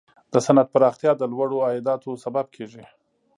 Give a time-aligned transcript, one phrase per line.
[0.33, 2.83] د صنعت پراختیا د لوړو عایداتو سبب کیږي.